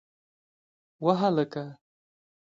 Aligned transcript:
وه 1.03 1.13
هلکه! 1.21 1.63